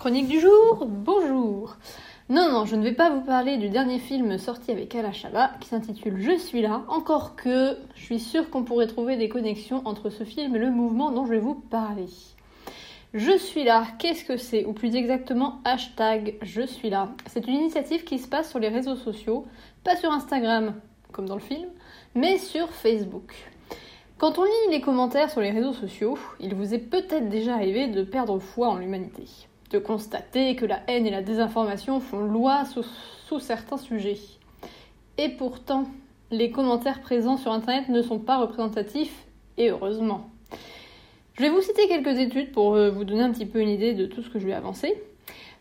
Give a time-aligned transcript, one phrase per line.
[0.00, 1.76] Chronique du jour, bonjour
[2.30, 5.10] Non, non, je ne vais pas vous parler du dernier film sorti avec Alain
[5.60, 9.82] qui s'intitule Je suis là, encore que je suis sûre qu'on pourrait trouver des connexions
[9.84, 12.06] entre ce film et le mouvement dont je vais vous parler.
[13.12, 14.64] Je suis là, qu'est-ce que c'est?
[14.64, 17.10] Ou plus exactement, hashtag Je suis là.
[17.26, 19.44] C'est une initiative qui se passe sur les réseaux sociaux,
[19.84, 20.76] pas sur Instagram,
[21.12, 21.68] comme dans le film,
[22.14, 23.34] mais sur Facebook.
[24.16, 27.86] Quand on lit les commentaires sur les réseaux sociaux, il vous est peut-être déjà arrivé
[27.88, 29.26] de perdre foi en l'humanité
[29.70, 34.18] de constater que la haine et la désinformation font loi sous, certains sujets.
[35.18, 35.84] Et pourtant,
[36.30, 39.24] les commentaires présents sur Internet ne sont pas représentatifs,
[39.56, 40.28] et heureusement.
[41.34, 43.94] Je vais vous citer quelques études pour euh, vous donner un petit peu une idée
[43.94, 45.00] de tout ce que je vais avancer.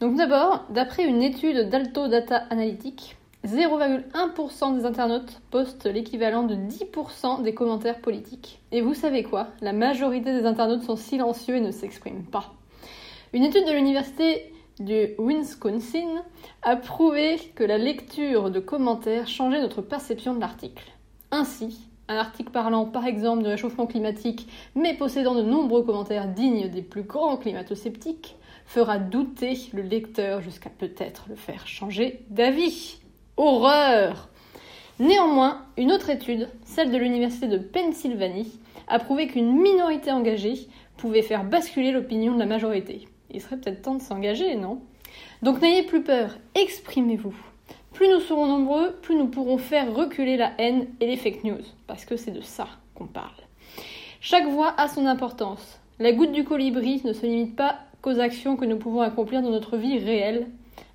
[0.00, 3.16] Donc d'abord, d'après une étude d'Alto Data Analytics,
[3.46, 8.60] 0,1% des internautes postent l'équivalent de 10% des commentaires politiques.
[8.72, 9.48] Et vous savez quoi?
[9.60, 12.55] La majorité des internautes sont silencieux et ne s'expriment pas.
[13.32, 16.22] Une étude de l'université du Wisconsin
[16.62, 20.84] a prouvé que la lecture de commentaires changeait notre perception de l'article.
[21.32, 21.76] Ainsi,
[22.08, 26.82] un article parlant par exemple de réchauffement climatique, mais possédant de nombreux commentaires dignes des
[26.82, 33.00] plus grands climato-sceptiques, fera douter le lecteur jusqu'à peut-être le faire changer d'avis.
[33.36, 34.28] Horreur
[35.00, 41.22] Néanmoins, une autre étude, celle de l'université de Pennsylvanie, a prouvé qu'une minorité engagée pouvait
[41.22, 44.80] faire basculer l'opinion de la majorité il serait peut-être temps de s'engager, non?
[45.42, 47.34] Donc n'ayez plus peur, exprimez-vous.
[47.92, 51.62] Plus nous serons nombreux, plus nous pourrons faire reculer la haine et les fake news,
[51.86, 53.30] parce que c'est de ça qu'on parle.
[54.20, 55.80] Chaque voix a son importance.
[55.98, 59.50] La goutte du colibri ne se limite pas qu'aux actions que nous pouvons accomplir dans
[59.50, 60.46] notre vie réelle.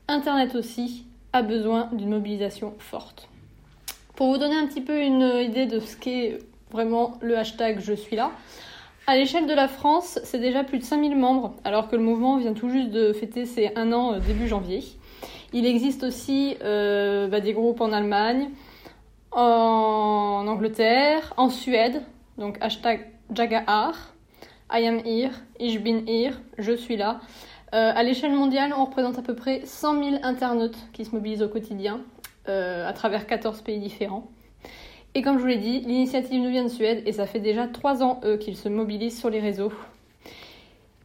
[0.07, 3.29] Internet aussi a besoin d'une mobilisation forte.
[4.15, 6.39] Pour vous donner un petit peu une idée de ce qu'est
[6.71, 8.31] vraiment le hashtag Je suis là,
[9.12, 12.38] à l'échelle de la France, c'est déjà plus de 5000 membres, alors que le mouvement
[12.38, 14.81] vient tout juste de fêter ses un an euh, début janvier.
[15.52, 18.52] Il existe aussi euh, bah, des groupes en Allemagne,
[19.34, 22.02] en Angleterre, en Suède,
[22.38, 24.14] donc hashtag Jagaar,
[24.71, 27.20] I am here, Ich bin here, je suis là.
[27.73, 31.44] Euh, à l'échelle mondiale, on représente à peu près 100 000 internautes qui se mobilisent
[31.44, 32.00] au quotidien
[32.48, 34.27] à travers 14 pays différents.
[35.14, 37.67] Et comme je vous l'ai dit, l'initiative nous vient de Suède et ça fait déjà
[37.67, 39.73] trois ans eux qu'ils se mobilisent sur les réseaux.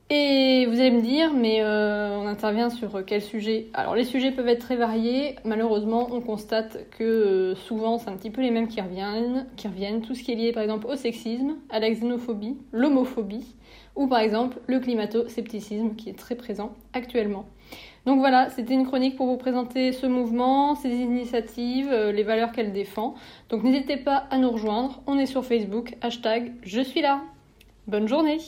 [0.09, 3.67] Et vous allez me dire, mais euh, on intervient sur quel sujet?
[3.75, 5.35] Alors les sujets peuvent être très variés.
[5.45, 9.67] Malheureusement, on constate que euh, souvent c'est un petit peu les mêmes qui reviennent, qui
[9.67, 10.03] reviennent.
[10.03, 13.57] Tout ce qui est lié par exemple au sexisme, à la xénophobie, l'homophobie,
[13.97, 17.47] ou par exemple le climato-scepticisme qui est très présent actuellement.
[18.05, 22.53] Donc voilà, c'était une chronique pour vous présenter ce mouvement, ses initiatives, euh, les valeurs
[22.53, 23.17] qu'elle défend.
[23.49, 27.23] Donc n'hésitez pas à nous rejoindre, on est sur Facebook, hashtag je suis là.
[27.89, 28.39] Bonne journée